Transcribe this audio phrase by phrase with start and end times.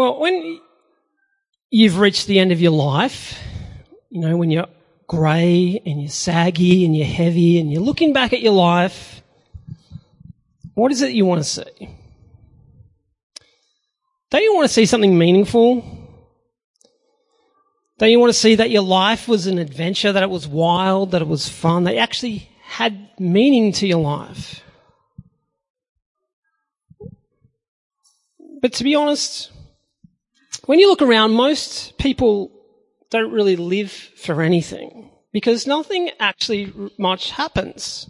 [0.00, 0.58] Well, when
[1.68, 3.38] you've reached the end of your life,
[4.08, 4.68] you know, when you're
[5.06, 9.22] grey and you're saggy and you're heavy and you're looking back at your life,
[10.72, 11.90] what is it you want to see?
[14.30, 15.84] Don't you want to see something meaningful?
[17.98, 21.10] Don't you want to see that your life was an adventure, that it was wild,
[21.10, 24.62] that it was fun, that actually had meaning to your life?
[28.62, 29.50] But to be honest,
[30.66, 32.50] when you look around, most people
[33.10, 38.08] don't really live for anything because nothing actually much happens.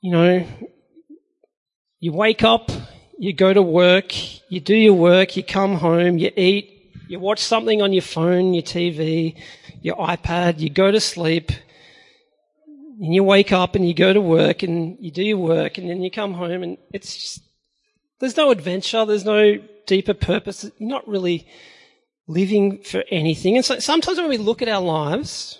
[0.00, 0.46] You know,
[1.98, 2.70] you wake up,
[3.18, 4.12] you go to work,
[4.50, 8.54] you do your work, you come home, you eat, you watch something on your phone,
[8.54, 9.36] your TV,
[9.82, 11.50] your iPad, you go to sleep,
[13.00, 15.88] and you wake up and you go to work and you do your work and
[15.90, 17.42] then you come home and it's just,
[18.20, 20.64] there's no adventure, there's no deeper purpose.
[20.78, 21.46] You're not really
[22.26, 23.56] living for anything.
[23.56, 25.58] And so sometimes when we look at our lives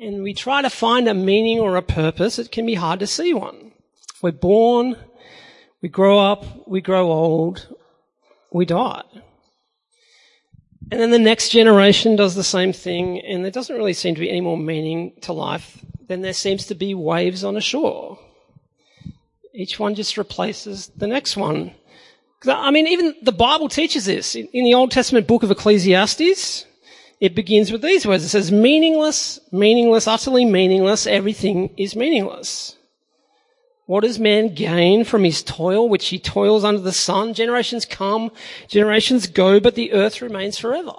[0.00, 3.06] and we try to find a meaning or a purpose, it can be hard to
[3.06, 3.72] see one.
[4.22, 4.96] We're born,
[5.82, 7.68] we grow up, we grow old,
[8.52, 9.02] we die.
[10.90, 14.20] And then the next generation does the same thing, and there doesn't really seem to
[14.20, 18.18] be any more meaning to life than there seems to be waves on a shore.
[19.58, 21.72] Each one just replaces the next one.
[22.46, 24.36] I mean, even the Bible teaches this.
[24.36, 26.64] In the Old Testament book of Ecclesiastes,
[27.18, 28.22] it begins with these words.
[28.22, 32.76] It says, meaningless, meaningless, utterly meaningless, everything is meaningless.
[33.86, 37.34] What does man gain from his toil, which he toils under the sun?
[37.34, 38.30] Generations come,
[38.68, 40.92] generations go, but the earth remains forever.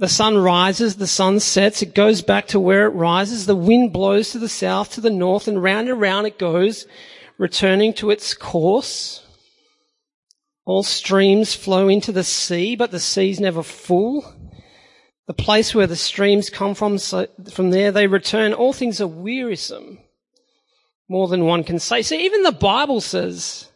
[0.00, 3.92] The sun rises, the sun sets, it goes back to where it rises, the wind
[3.92, 6.86] blows to the south, to the north, and round and round it goes,
[7.36, 9.22] returning to its course.
[10.64, 14.24] All streams flow into the sea, but the sea's never full.
[15.26, 18.54] The place where the streams come from, so from there they return.
[18.54, 19.98] All things are wearisome
[21.10, 22.00] more than one can say.
[22.00, 23.69] So even the Bible says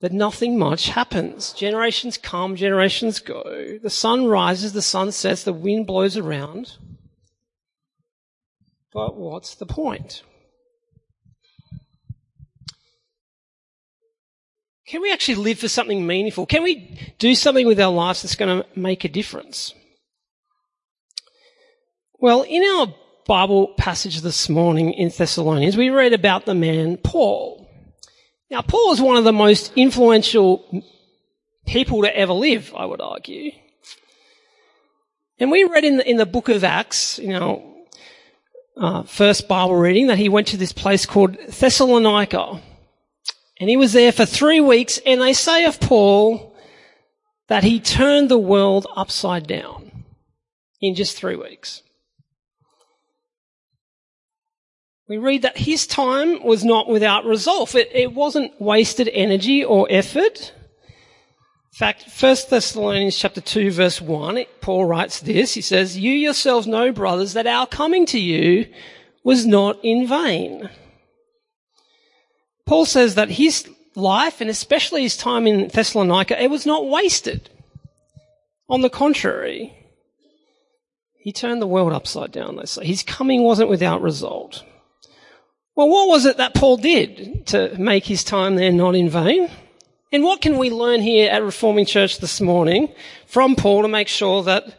[0.00, 1.52] that nothing much happens.
[1.52, 3.78] Generations come, generations go.
[3.82, 6.76] The sun rises, the sun sets, the wind blows around.
[8.92, 10.22] But what's the point?
[14.86, 16.46] Can we actually live for something meaningful?
[16.46, 19.74] Can we do something with our lives that's going to make a difference?
[22.14, 22.94] Well, in our
[23.26, 27.67] Bible passage this morning in Thessalonians, we read about the man Paul.
[28.50, 30.84] Now, Paul is one of the most influential
[31.66, 33.52] people to ever live, I would argue.
[35.38, 37.84] And we read in the, in the book of Acts, you know,
[38.76, 42.60] uh, first Bible reading that he went to this place called Thessalonica.
[43.60, 46.54] And he was there for three weeks, and they say of Paul
[47.48, 50.04] that he turned the world upside down
[50.80, 51.82] in just three weeks.
[55.08, 57.74] We read that his time was not without result.
[57.74, 60.52] It, it wasn't wasted energy or effort.
[61.72, 65.54] In fact, 1 Thessalonians chapter 2 verse 1, Paul writes this.
[65.54, 68.66] He says, You yourselves know, brothers, that our coming to you
[69.24, 70.68] was not in vain.
[72.66, 77.48] Paul says that his life, and especially his time in Thessalonica, it was not wasted.
[78.68, 79.74] On the contrary,
[81.18, 82.84] he turned the world upside down, they say.
[82.84, 84.64] His coming wasn't without result.
[85.78, 89.48] Well, what was it that Paul did to make his time there not in vain?
[90.10, 92.92] And what can we learn here at Reforming Church this morning
[93.26, 94.76] from Paul to make sure that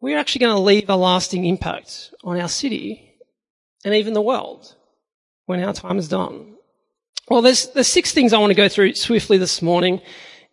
[0.00, 3.14] we're actually going to leave a lasting impact on our city
[3.84, 4.74] and even the world
[5.46, 6.56] when our time is done?
[7.28, 10.00] Well, there's, there's six things I want to go through swiftly this morning,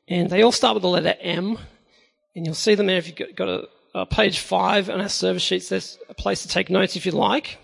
[0.08, 1.58] and they all start with the letter M,
[2.36, 5.42] and you'll see them there if you've got a, a page five on our service
[5.42, 5.70] sheets.
[5.70, 7.58] There's a place to take notes if you'd like.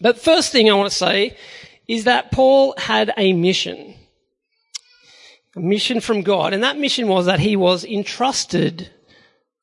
[0.00, 1.36] But first thing I want to say
[1.88, 3.94] is that Paul had a mission.
[5.54, 6.52] A mission from God.
[6.52, 8.90] And that mission was that he was entrusted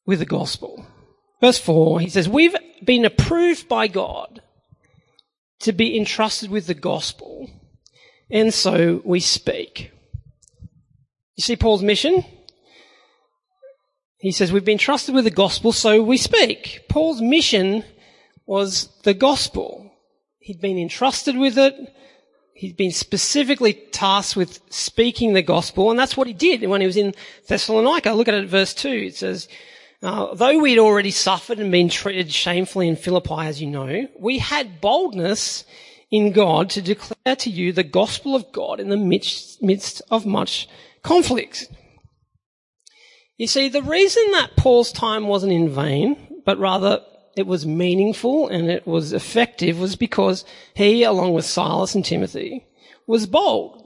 [0.05, 0.85] with the gospel.
[1.41, 4.41] Verse 4, he says, We've been approved by God
[5.59, 7.49] to be entrusted with the gospel,
[8.29, 9.91] and so we speak.
[11.35, 12.23] You see Paul's mission?
[14.17, 16.85] He says, We've been trusted with the gospel, so we speak.
[16.89, 17.83] Paul's mission
[18.45, 19.92] was the gospel.
[20.43, 21.73] He'd been entrusted with it.
[22.53, 26.87] He'd been specifically tasked with speaking the gospel, and that's what he did when he
[26.87, 27.15] was in
[27.47, 28.11] Thessalonica.
[28.11, 28.89] Look at it, verse 2.
[28.89, 29.47] It says,
[30.01, 34.81] though we'd already suffered and been treated shamefully in Philippi, as you know, we had
[34.81, 35.63] boldness
[36.11, 40.25] in God to declare to you the gospel of God in the midst, midst of
[40.25, 40.67] much
[41.03, 41.69] conflict.
[43.37, 47.01] You see, the reason that Paul's time wasn't in vain, but rather
[47.35, 52.65] it was meaningful and it was effective was because he, along with Silas and Timothy,
[53.07, 53.83] was bold.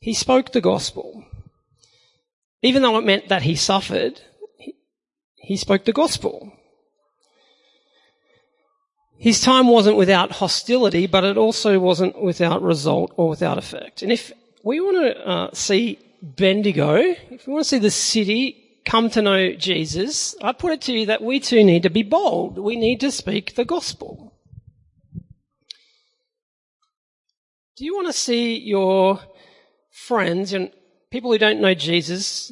[0.00, 1.24] He spoke the gospel.
[2.62, 4.20] Even though it meant that he suffered,
[5.34, 6.52] he spoke the gospel.
[9.18, 14.02] His time wasn't without hostility, but it also wasn't without result or without effect.
[14.02, 14.30] And if
[14.62, 19.20] we want to uh, see Bendigo, if we want to see the city come to
[19.20, 22.56] know Jesus, I put it to you that we too need to be bold.
[22.56, 24.32] We need to speak the gospel.
[27.76, 29.20] Do you want to see your
[29.90, 30.70] friends and
[31.10, 32.50] people who don't know Jesus,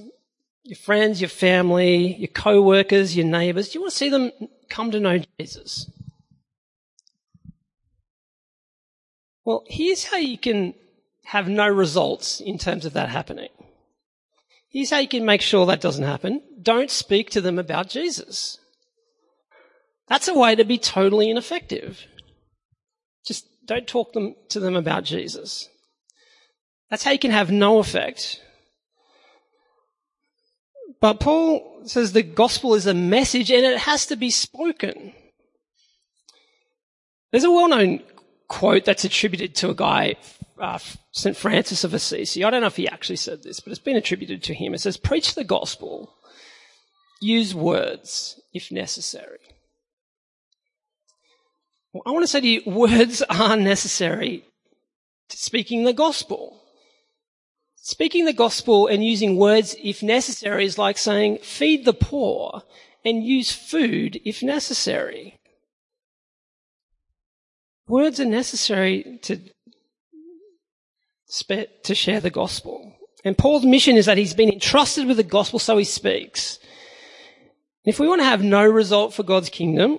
[0.64, 4.30] your friends, your family, your co-workers, your neighbours, do you want to see them
[4.68, 5.90] come to know Jesus?
[9.44, 10.74] Well, here's how you can
[11.24, 13.50] have no results in terms of that happening.
[14.74, 16.42] Here's how you can make sure that doesn't happen.
[16.60, 18.58] Don't speak to them about Jesus.
[20.08, 22.04] That's a way to be totally ineffective.
[23.24, 25.68] Just don't talk them, to them about Jesus.
[26.90, 28.42] That's how you can have no effect.
[31.00, 35.12] But Paul says the gospel is a message and it has to be spoken.
[37.30, 38.02] There's a well-known
[38.48, 40.16] quote that's attributed to a guy,
[40.58, 40.78] uh,
[41.12, 41.36] St.
[41.36, 42.44] Francis of Assisi.
[42.44, 44.74] I don't know if he actually said this, but it's been attributed to him.
[44.74, 46.14] It says, preach the gospel,
[47.20, 49.38] use words if necessary.
[51.92, 54.44] Well, I want to say to you, words are necessary
[55.28, 56.60] to speaking the gospel.
[57.76, 62.62] Speaking the gospel and using words if necessary is like saying, feed the poor
[63.04, 65.38] and use food if necessary.
[67.86, 69.38] Words are necessary to,
[71.40, 72.92] to share the gospel.
[73.24, 76.58] And Paul's mission is that he's been entrusted with the gospel, so he speaks.
[77.84, 79.98] If we want to have no result for God's kingdom,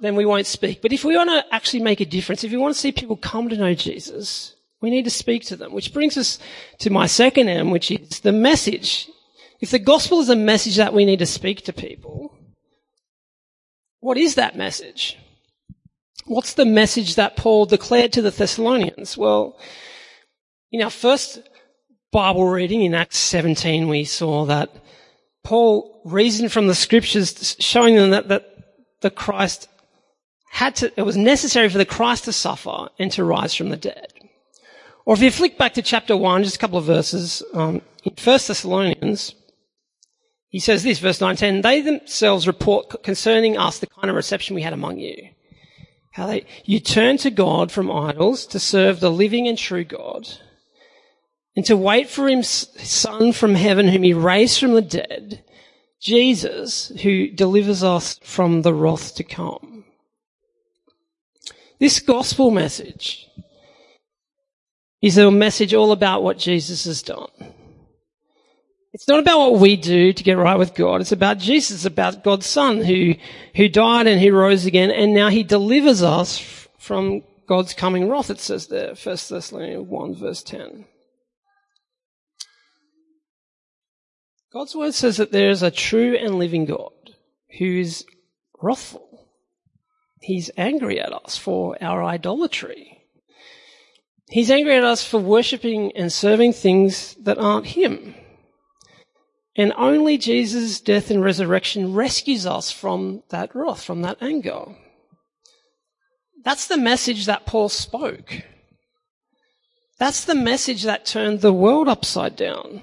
[0.00, 0.82] then we won't speak.
[0.82, 3.16] But if we want to actually make a difference, if we want to see people
[3.16, 5.72] come to know Jesus, we need to speak to them.
[5.72, 6.38] Which brings us
[6.78, 9.08] to my second M, which is the message.
[9.60, 12.34] If the gospel is a message that we need to speak to people,
[14.00, 15.18] what is that message?
[16.26, 19.16] What's the message that Paul declared to the Thessalonians?
[19.16, 19.58] Well,
[20.70, 21.40] in our first
[22.12, 24.70] Bible reading in Acts 17, we saw that
[25.42, 28.46] Paul reasoned from the scriptures showing them that, that
[29.00, 29.68] the Christ
[30.50, 33.76] had to, it was necessary for the Christ to suffer and to rise from the
[33.76, 34.12] dead.
[35.06, 38.12] Or if you flick back to chapter 1, just a couple of verses, um, in
[38.12, 39.34] 1 Thessalonians,
[40.48, 44.62] he says this, verse 19, they themselves report concerning us the kind of reception we
[44.62, 45.30] had among you
[46.12, 50.28] how they, you turn to God from idols to serve the living and true God
[51.56, 55.44] and to wait for his son from heaven whom he raised from the dead,
[56.00, 59.84] Jesus, who delivers us from the wrath to come.
[61.78, 63.28] This gospel message
[65.00, 67.28] is a message all about what Jesus has done.
[68.92, 71.00] It's not about what we do to get right with God.
[71.00, 71.84] It's about Jesus.
[71.84, 73.14] About God's Son who,
[73.54, 76.38] who died and who rose again and now he delivers us
[76.78, 80.86] from God's coming wrath, it says there, 1 Thessalonians 1 verse 10.
[84.52, 86.92] God's word says that there is a true and living God
[87.58, 88.04] who is
[88.60, 89.28] wrathful.
[90.20, 93.04] He's angry at us for our idolatry.
[94.28, 98.14] He's angry at us for worshipping and serving things that aren't Him.
[99.56, 104.64] And only Jesus' death and resurrection rescues us from that wrath, from that anger.
[106.44, 108.42] That's the message that Paul spoke.
[109.98, 112.82] That's the message that turned the world upside down.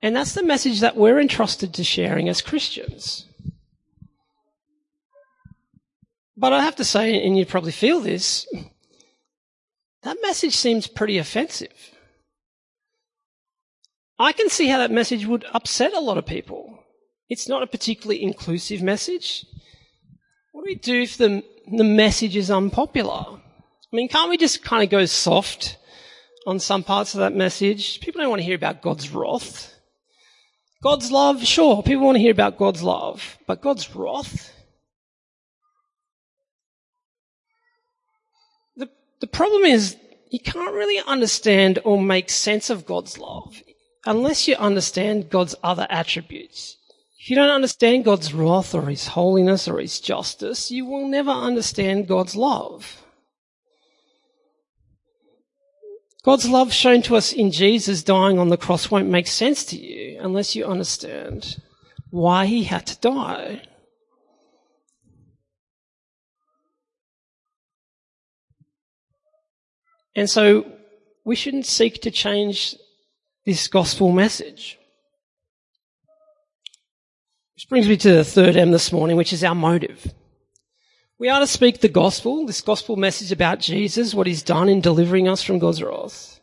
[0.00, 3.26] And that's the message that we're entrusted to sharing as Christians.
[6.36, 8.46] But I have to say, and you probably feel this,
[10.02, 11.93] that message seems pretty offensive.
[14.18, 16.78] I can see how that message would upset a lot of people.
[17.28, 19.44] It's not a particularly inclusive message.
[20.52, 21.42] What do we do if the,
[21.76, 23.24] the message is unpopular?
[23.26, 25.78] I mean, can't we just kind of go soft
[26.46, 28.00] on some parts of that message?
[28.00, 29.72] People don't want to hear about God's wrath.
[30.82, 34.52] God's love, sure, people want to hear about God's love, but God's wrath?
[38.76, 38.90] The,
[39.20, 39.96] the problem is
[40.30, 43.62] you can't really understand or make sense of God's love
[44.06, 46.76] unless you understand God's other attributes.
[47.18, 51.30] If you don't understand God's wrath or His holiness or His justice, you will never
[51.30, 53.02] understand God's love.
[56.22, 59.78] God's love shown to us in Jesus dying on the cross won't make sense to
[59.78, 61.62] you unless you understand
[62.10, 63.62] why He had to die.
[70.16, 70.70] And so
[71.24, 72.76] we shouldn't seek to change
[73.44, 74.78] this gospel message.
[77.54, 80.12] Which brings me to the third M this morning, which is our motive.
[81.18, 84.80] We are to speak the gospel, this gospel message about Jesus, what he's done in
[84.80, 86.40] delivering us from God's wrath.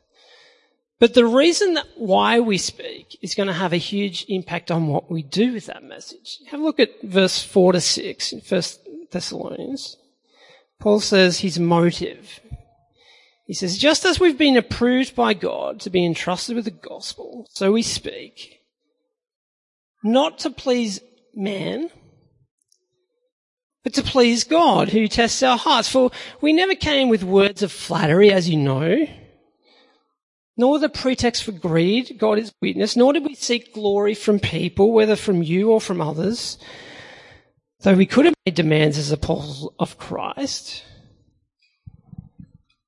[1.00, 4.88] But the reason that why we speak is going to have a huge impact on
[4.88, 6.40] what we do with that message.
[6.48, 8.62] Have a look at verse 4 to 6 in 1
[9.12, 9.98] Thessalonians.
[10.80, 12.40] Paul says his motive.
[13.52, 17.46] He says, just as we've been approved by God to be entrusted with the gospel,
[17.50, 18.62] so we speak
[20.06, 21.02] not to please
[21.36, 21.90] man,
[23.84, 25.90] but to please God who tests our hearts.
[25.90, 29.06] For we never came with words of flattery, as you know,
[30.56, 34.94] nor the pretext for greed, God is witness, nor did we seek glory from people,
[34.94, 36.58] whether from you or from others,
[37.82, 40.86] though we could have made demands as apostles of Christ.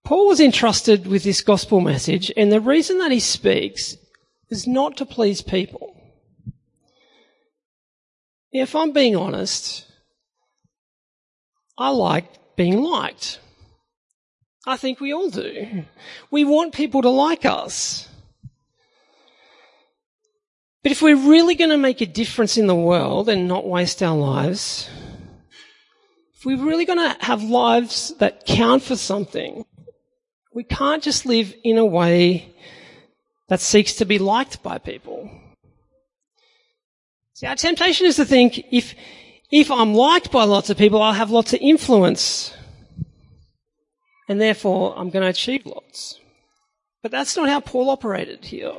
[0.03, 3.95] Paul was entrusted with this gospel message, and the reason that he speaks
[4.49, 5.95] is not to please people.
[8.51, 9.85] If I'm being honest,
[11.77, 13.39] I like being liked.
[14.65, 15.85] I think we all do.
[16.29, 18.07] We want people to like us.
[20.83, 24.03] But if we're really going to make a difference in the world and not waste
[24.03, 24.89] our lives,
[26.35, 29.65] if we're really going to have lives that count for something,
[30.53, 32.53] we can't just live in a way
[33.49, 35.29] that seeks to be liked by people.
[37.33, 38.93] See, our temptation is to think if,
[39.51, 42.53] if I'm liked by lots of people, I'll have lots of influence.
[44.29, 46.19] And therefore, I'm going to achieve lots.
[47.01, 48.73] But that's not how Paul operated here.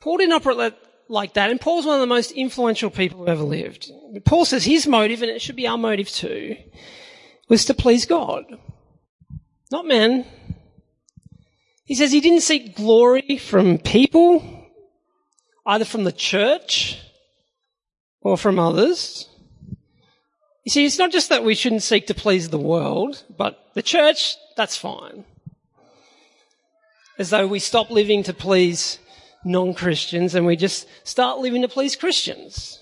[0.00, 0.74] Paul didn't operate
[1.08, 3.90] like that, and Paul's one of the most influential people who ever lived.
[4.24, 6.56] Paul says his motive, and it should be our motive too,
[7.48, 8.44] was to please God,
[9.70, 10.24] not men.
[11.84, 14.42] He says he didn't seek glory from people,
[15.66, 17.00] either from the church
[18.20, 19.28] or from others.
[20.64, 23.82] You see, it's not just that we shouldn't seek to please the world, but the
[23.82, 25.24] church, that's fine.
[27.18, 28.98] As though we stop living to please
[29.44, 32.78] non-Christians and we just start living to please Christians.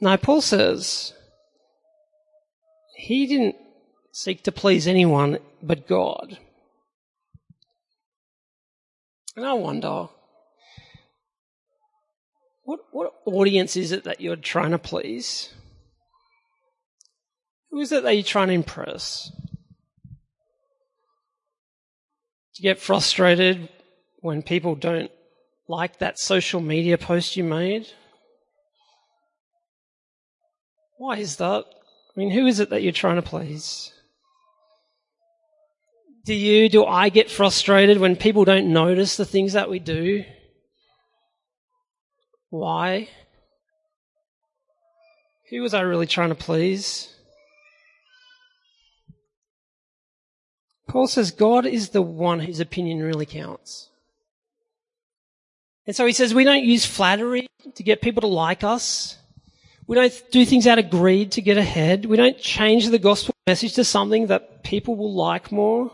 [0.00, 1.12] Now, Paul says
[2.96, 3.56] he didn't
[4.18, 6.38] seek to please anyone but God.
[9.36, 10.08] And I wonder,
[12.64, 15.54] what, what audience is it that you're trying to please?
[17.70, 19.30] Who is it that you're trying to impress?
[22.54, 23.68] Do you get frustrated
[24.18, 25.12] when people don't
[25.68, 27.86] like that social media post you made?
[30.96, 31.66] Why is that?
[32.16, 33.92] I mean, who is it that you're trying to please?
[36.28, 40.26] Do you, do I get frustrated when people don't notice the things that we do?
[42.50, 43.08] Why?
[45.48, 47.08] Who was I really trying to please?
[50.86, 53.88] Paul says God is the one whose opinion really counts.
[55.86, 59.16] And so he says we don't use flattery to get people to like us.
[59.86, 62.04] We don't do things out of greed to get ahead.
[62.04, 65.90] We don't change the gospel message to something that people will like more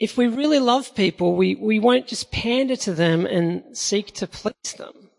[0.00, 4.26] if we really love people, we, we won't just pander to them and seek to
[4.26, 5.10] please them.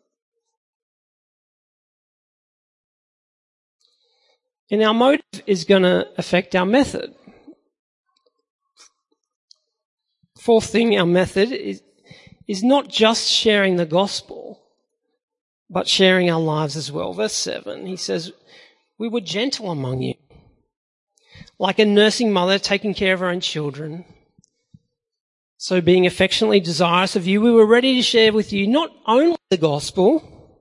[4.72, 7.14] And our motive is going to affect our method.
[10.40, 11.84] Fourth thing, our method is,
[12.48, 14.64] is not just sharing the gospel,
[15.70, 17.14] but sharing our lives as well.
[17.14, 18.32] Verse 7, he says,
[18.98, 20.16] We were gentle among you,
[21.60, 24.06] like a nursing mother taking care of her own children.
[25.62, 29.38] So being affectionately desirous of you, we were ready to share with you not only
[29.52, 30.58] the gospel,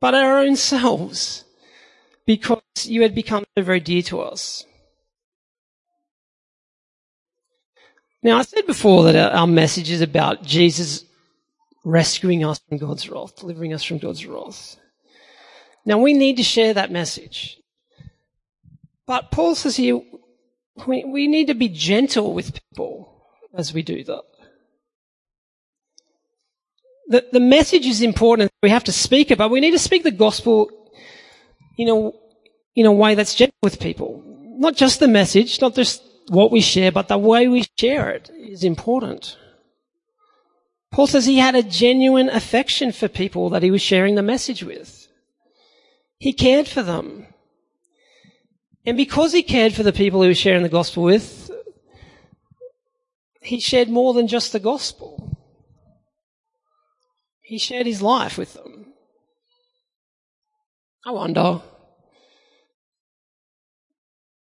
[0.00, 1.42] but our own selves,
[2.24, 4.64] because you had become so very dear to us.
[8.22, 11.04] Now, I said before that our message is about Jesus
[11.84, 14.76] rescuing us from God's wrath, delivering us from God's wrath.
[15.84, 17.58] Now, we need to share that message.
[19.08, 20.00] But Paul says here,
[20.86, 23.11] we, need to be gentle with people
[23.54, 24.22] as we do that.
[27.12, 28.50] the, the message is important.
[28.62, 30.70] We have to speak it, but we need to speak the gospel
[31.78, 32.10] in a,
[32.74, 34.22] in a way that's gentle with people.
[34.26, 38.30] Not just the message, not just what we share, but the way we share it
[38.34, 39.36] is important.
[40.90, 44.62] Paul says he had a genuine affection for people that he was sharing the message
[44.62, 45.08] with.
[46.18, 47.26] He cared for them.
[48.84, 51.41] And because he cared for the people he was sharing the gospel with,
[53.42, 55.36] he shared more than just the gospel.
[57.42, 58.86] He shared his life with them.
[61.04, 61.60] I wonder,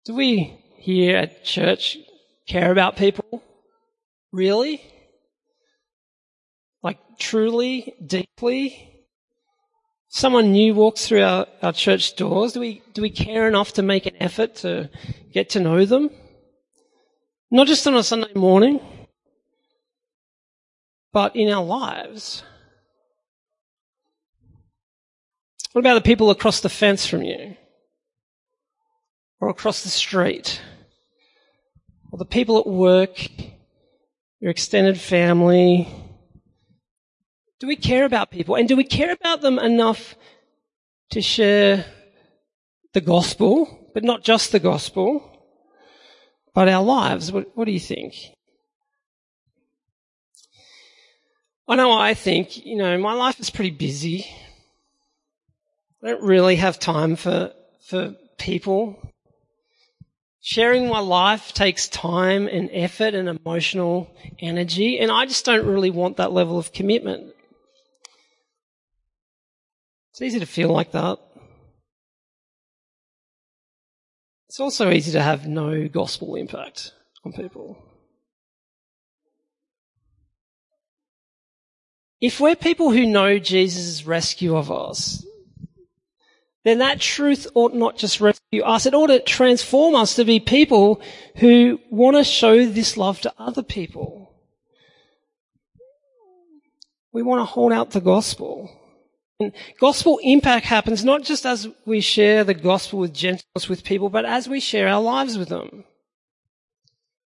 [0.04, 1.96] do we here at church
[2.46, 3.42] care about people?
[4.30, 4.82] Really?
[6.82, 9.06] Like truly, deeply?
[10.08, 12.52] Someone new walks through our, our church doors.
[12.52, 14.90] Do we, do we care enough to make an effort to
[15.32, 16.10] get to know them?
[17.54, 18.80] Not just on a Sunday morning,
[21.12, 22.44] but in our lives.
[25.72, 27.54] What about the people across the fence from you?
[29.38, 30.62] Or across the street?
[32.10, 33.28] Or the people at work?
[34.40, 35.88] Your extended family?
[37.60, 38.54] Do we care about people?
[38.54, 40.14] And do we care about them enough
[41.10, 41.84] to share
[42.94, 45.31] the gospel, but not just the gospel,
[46.54, 47.32] but our lives?
[47.32, 48.14] What, what do you think?
[51.68, 54.26] I know I think, you know, my life is pretty busy.
[56.02, 57.52] I don't really have time for,
[57.86, 58.98] for people.
[60.40, 65.90] Sharing my life takes time and effort and emotional energy, and I just don't really
[65.90, 67.32] want that level of commitment.
[70.10, 71.20] It's easy to feel like that.
[74.52, 76.92] It's also easy to have no gospel impact
[77.24, 77.82] on people.
[82.20, 85.24] If we're people who know Jesus' rescue of us,
[86.64, 90.38] then that truth ought not just rescue us, it ought to transform us to be
[90.38, 91.00] people
[91.36, 94.34] who want to show this love to other people.
[97.10, 98.81] We want to hold out the gospel.
[99.40, 104.08] And gospel impact happens not just as we share the gospel with gentleness with people,
[104.08, 105.84] but as we share our lives with them.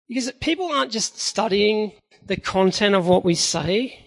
[0.07, 1.93] Because people aren't just studying
[2.25, 4.05] the content of what we say.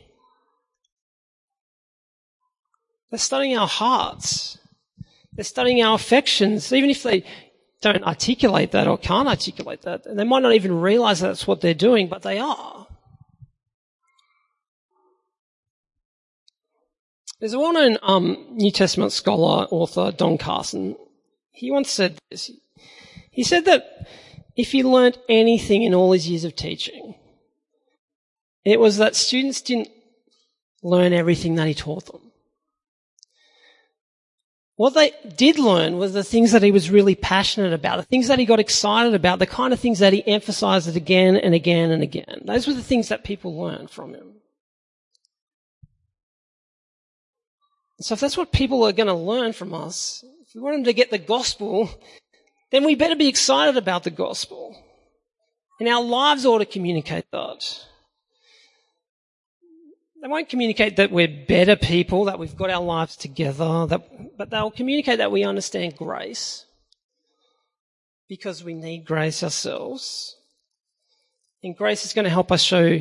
[3.10, 4.58] They're studying our hearts.
[5.32, 7.24] They're studying our affections, even if they
[7.80, 10.04] don't articulate that or can't articulate that.
[10.06, 12.87] And they might not even realize that's what they're doing, but they are.
[17.40, 20.96] There's a well-known um, New Testament scholar, author, Don Carson.
[21.52, 22.50] He once said this.
[23.30, 24.08] He said that
[24.56, 27.14] if he learnt anything in all his years of teaching,
[28.64, 29.88] it was that students didn't
[30.82, 32.22] learn everything that he taught them.
[34.74, 38.28] What they did learn was the things that he was really passionate about, the things
[38.28, 41.90] that he got excited about, the kind of things that he emphasized again and again
[41.90, 42.42] and again.
[42.44, 44.34] Those were the things that people learned from him.
[48.00, 50.84] So if that's what people are going to learn from us, if we want them
[50.84, 51.90] to get the gospel,
[52.70, 54.76] then we better be excited about the gospel.
[55.80, 57.84] And our lives ought to communicate that.
[60.20, 64.50] They won't communicate that we're better people, that we've got our lives together, that, but
[64.50, 66.66] they'll communicate that we understand grace
[68.28, 70.36] because we need grace ourselves.
[71.62, 73.00] And grace is going to help us show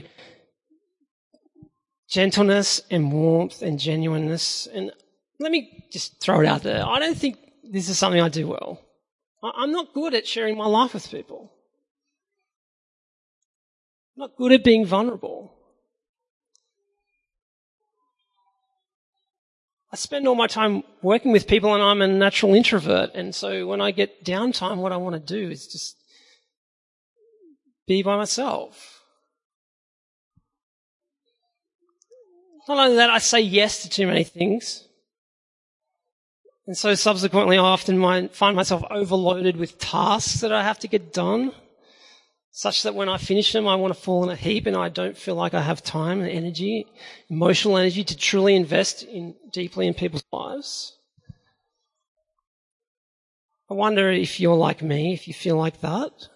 [2.10, 4.68] gentleness and warmth and genuineness.
[4.68, 4.92] And
[5.40, 6.86] let me just throw it out there.
[6.86, 8.82] I don't think this is something I do well.
[9.44, 11.52] I'm not good at sharing my life with people.
[14.16, 15.54] I'm not good at being vulnerable.
[19.92, 23.12] I spend all my time working with people and I'm a natural introvert.
[23.14, 25.96] And so when I get downtime, what I want to do is just
[27.88, 28.97] be by myself.
[32.68, 34.88] Not only that, I say yes to too many things.
[36.66, 41.14] And so subsequently, I often find myself overloaded with tasks that I have to get
[41.14, 41.54] done
[42.58, 44.90] such that when I finish them, I want to fall in a heap and I
[44.90, 46.88] don't feel like I have time and energy,
[47.30, 50.98] emotional energy to truly invest in deeply in people's lives.
[53.70, 56.30] I wonder if you're like me, if you feel like that.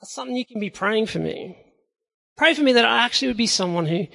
[0.00, 1.61] That's something you can be praying for me.
[2.42, 4.08] Pray for me that I actually would be someone who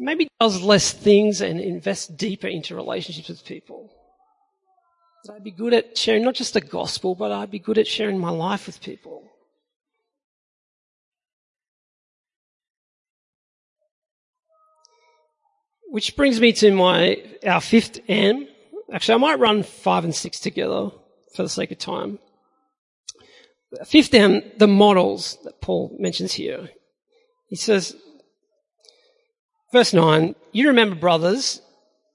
[0.00, 3.92] maybe does less things and invests deeper into relationships with people.
[5.22, 7.86] That I'd be good at sharing not just the gospel, but I'd be good at
[7.86, 9.22] sharing my life with people.
[15.90, 18.48] Which brings me to my, our fifth M.
[18.92, 20.90] Actually, I might run five and six together
[21.36, 22.18] for the sake of time.
[23.86, 26.70] Fifth M, the models that Paul mentions here.
[27.52, 27.94] He says,
[29.74, 31.60] verse nine, you remember brothers,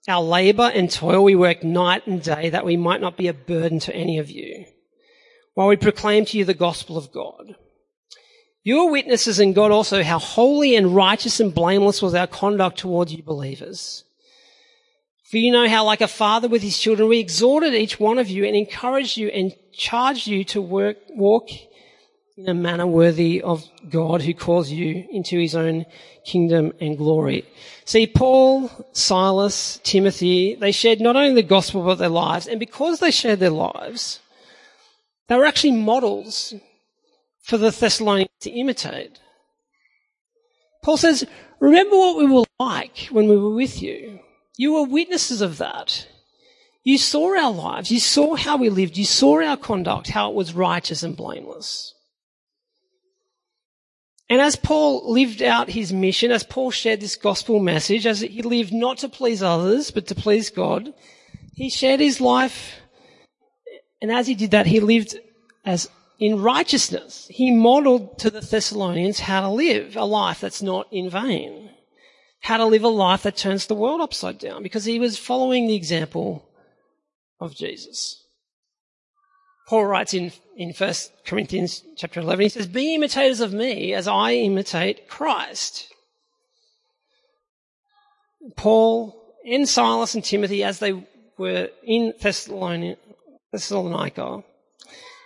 [0.07, 3.35] our labor and toil, we work night and day that we might not be a
[3.35, 4.65] burden to any of you
[5.53, 7.53] while we proclaim to you the gospel of God.
[8.63, 12.79] You are witnesses in God also how holy and righteous and blameless was our conduct
[12.79, 14.05] towards you believers.
[15.29, 18.27] For you know how like a father with his children, we exhorted each one of
[18.27, 21.47] you and encouraged you and charged you to work, walk
[22.37, 25.87] in a manner worthy of God who calls you into his own
[26.23, 27.43] kingdom and glory.
[27.83, 32.99] See, Paul, Silas, Timothy, they shared not only the gospel but their lives, and because
[32.99, 34.19] they shared their lives,
[35.27, 36.53] they were actually models
[37.41, 39.19] for the Thessalonians to imitate.
[40.83, 41.25] Paul says,
[41.59, 44.19] remember what we were like when we were with you.
[44.57, 46.07] You were witnesses of that.
[46.83, 47.89] You saw our lives.
[47.89, 48.95] You saw how we lived.
[48.95, 51.95] You saw our conduct, how it was righteous and blameless.
[54.29, 58.41] And as Paul lived out his mission, as Paul shared this gospel message, as he
[58.41, 60.93] lived not to please others, but to please God,
[61.55, 62.73] he shared his life
[64.01, 65.17] and as he did that, he lived
[65.65, 67.27] as in righteousness.
[67.29, 71.71] He modeled to the Thessalonians how to live a life that's not in vain.
[72.41, 75.67] How to live a life that turns the world upside down because he was following
[75.67, 76.47] the example
[77.39, 78.23] of Jesus.
[79.67, 80.93] Paul writes in, in 1
[81.25, 85.93] Corinthians chapter 11, he says, Be imitators of me as I imitate Christ.
[88.55, 89.13] Paul
[89.45, 91.05] and Silas and Timothy, as they
[91.37, 92.95] were in Thessalonica,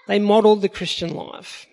[0.07, 1.67] they modeled the Christian life.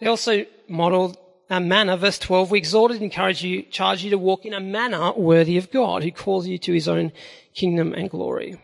[0.00, 1.16] They also modeled
[1.48, 4.60] a manner, verse 12, we exhorted and encourage you, charge you to walk in a
[4.60, 7.12] manner worthy of God, who calls you to his own
[7.54, 8.58] kingdom and glory.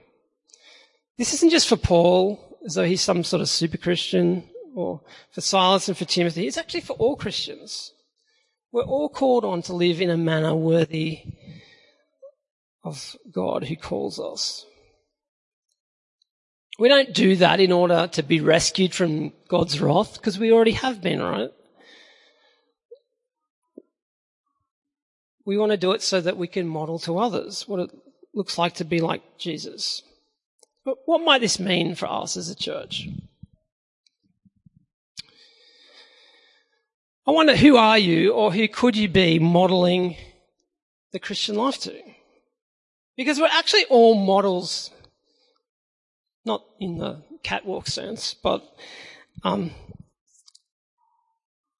[1.18, 5.40] This isn't just for Paul, as though he's some sort of super Christian, or for
[5.40, 6.46] Silas and for Timothy.
[6.46, 7.92] It's actually for all Christians.
[8.72, 11.20] We're all called on to live in a manner worthy
[12.82, 14.64] of God who calls us.
[16.78, 20.72] We don't do that in order to be rescued from God's wrath, because we already
[20.72, 21.50] have been, right?
[25.44, 27.90] We want to do it so that we can model to others what it
[28.32, 30.02] looks like to be like Jesus.
[30.84, 33.08] But what might this mean for us as a church?
[37.26, 40.16] I wonder who are you or who could you be modeling
[41.12, 41.96] the Christian life to?
[43.16, 44.90] Because we're actually all models
[46.44, 48.64] not in the catwalk sense, but
[49.44, 49.70] um,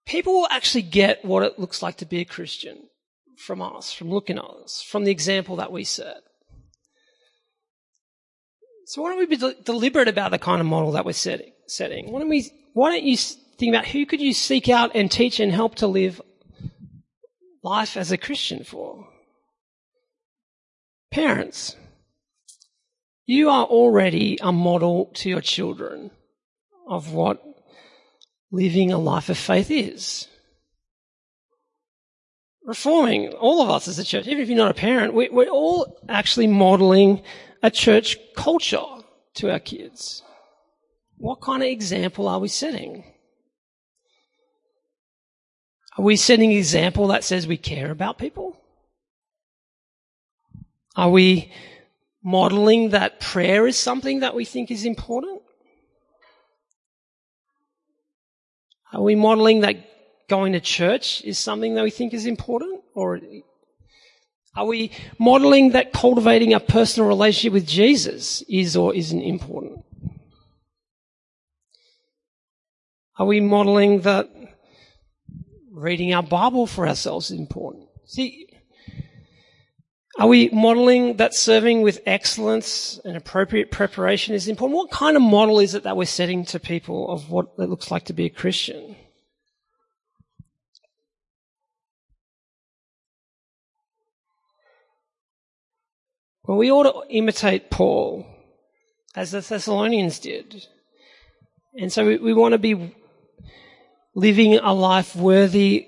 [0.07, 2.89] people will actually get what it looks like to be a Christian
[3.37, 6.23] from us, from looking at us, from the example that we set.
[8.93, 11.51] So why don't we be de- deliberate about the kind of model that we're setting?
[11.67, 12.13] setting?
[12.13, 12.51] Why don't we?
[12.75, 15.87] Why don't you think about who could you seek out and teach and help to
[15.87, 16.21] live
[17.63, 19.09] life as a Christian for?
[21.11, 21.75] Parents,
[23.25, 26.11] you are already a model to your children
[26.87, 27.43] of what
[28.51, 30.29] living a life of faith is.
[32.63, 35.47] Reforming, all of us as a church, even if you're not a parent, we, are
[35.47, 37.23] all actually modeling
[37.63, 38.85] a church culture
[39.35, 40.23] to our kids.
[41.17, 43.05] What kind of example are we setting?
[45.97, 48.57] Are we setting an example that says we care about people?
[50.97, 51.53] Are we
[52.23, 55.43] modeling that prayer is something that we think is important?
[58.93, 59.77] Are we modeling that
[60.29, 62.83] going to church is something that we think is important?
[62.95, 63.21] Or
[64.55, 69.85] are we modeling that cultivating a personal relationship with Jesus is or isn't important?
[73.19, 74.31] Are we modeling that
[75.71, 77.89] reading our Bible for ourselves is important?
[78.05, 78.49] See,
[80.19, 84.77] are we modeling that serving with excellence and appropriate preparation is important?
[84.77, 87.91] What kind of model is it that we're setting to people of what it looks
[87.91, 88.97] like to be a Christian?
[96.45, 98.27] Well, we ought to imitate Paul
[99.15, 100.67] as the Thessalonians did.
[101.79, 102.95] And so we, we want to be
[104.15, 105.87] living a life worthy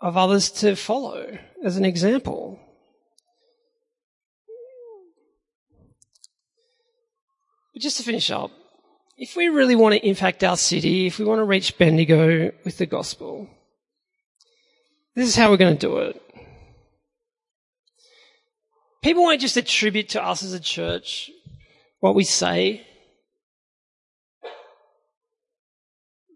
[0.00, 2.60] of others to follow as an example.
[7.72, 8.50] But just to finish up,
[9.16, 12.76] if we really want to impact our city, if we want to reach Bendigo with
[12.76, 13.48] the gospel,
[15.16, 16.22] This is how we're going to do it.
[19.02, 21.30] People won't just attribute to us as a church
[22.00, 22.86] what we say,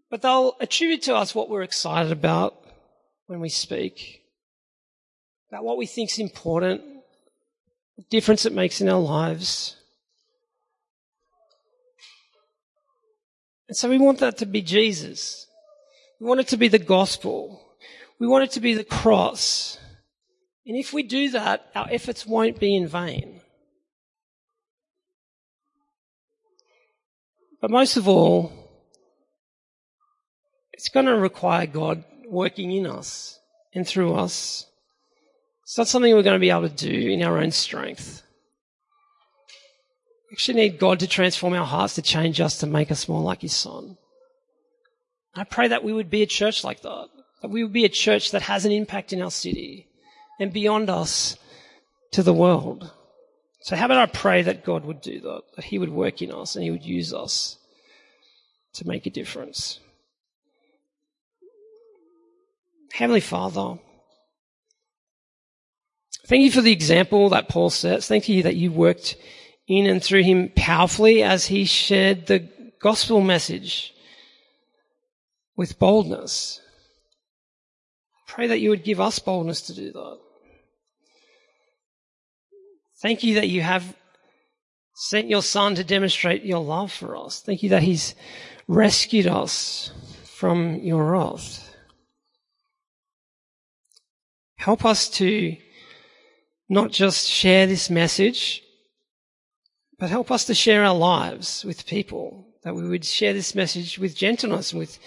[0.09, 2.55] but they'll attribute to us what we're excited about
[3.27, 4.23] when we speak,
[5.49, 6.81] about what we think is important,
[7.97, 9.77] the difference it makes in our lives.
[13.69, 15.47] And so we want that to be Jesus.
[16.19, 17.61] We want it to be the gospel.
[18.19, 19.79] We want it to be the cross.
[20.65, 23.41] And if we do that, our efforts won't be in vain.
[27.59, 28.51] But most of all,
[30.73, 33.39] it's going to require God working in us
[33.73, 34.65] and through us.
[35.63, 38.23] It's not something we're going to be able to do in our own strength.
[40.29, 43.21] We actually need God to transform our hearts, to change us, to make us more
[43.21, 43.97] like His Son.
[45.35, 47.07] I pray that we would be a church like that.
[47.41, 49.90] That we would be a church that has an impact in our city
[50.41, 51.37] and beyond us
[52.09, 52.89] to the world.
[53.61, 56.31] So how about I pray that God would do that, that He would work in
[56.31, 57.59] us and He would use us
[58.73, 59.79] to make a difference.
[62.91, 63.77] Heavenly Father,
[66.25, 68.07] thank you for the example that Paul sets.
[68.07, 69.17] Thank you that you worked
[69.67, 72.49] in and through him powerfully as he shared the
[72.81, 73.93] gospel message
[75.55, 76.61] with boldness.
[78.27, 80.17] Pray that you would give us boldness to do that.
[83.01, 83.95] Thank you that you have
[84.93, 87.41] sent your son to demonstrate your love for us.
[87.41, 88.13] Thank you that he's
[88.67, 89.91] rescued us
[90.23, 91.75] from your wrath.
[94.57, 95.57] Help us to
[96.69, 98.61] not just share this message,
[99.97, 103.97] but help us to share our lives with people, that we would share this message
[103.97, 104.99] with gentleness with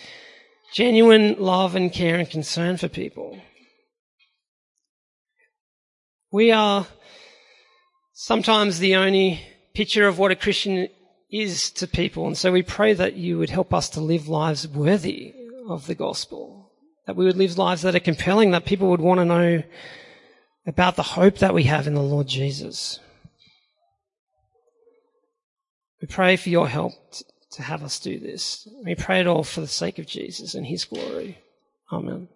[0.72, 3.40] genuine love and care and concern for people.
[6.33, 6.88] We are
[8.24, 9.40] sometimes the only
[9.74, 10.88] picture of what a Christian
[11.30, 14.66] is to people, and so we pray that you would help us to live lives
[14.66, 15.34] worthy
[15.68, 16.64] of the gospel
[17.06, 19.62] that we would live lives that are compelling, that people would want to know
[20.66, 22.98] about the hope that we have in the Lord Jesus.
[26.00, 26.94] We pray for your help
[27.52, 28.66] to have us do this.
[28.84, 31.38] We pray it all for the sake of Jesus and his glory.
[31.92, 32.28] Amen.